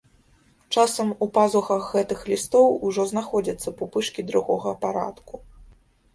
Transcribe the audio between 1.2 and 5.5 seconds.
у пазухах гэтых лістоў ужо знаходзяцца пупышкі другога парадку.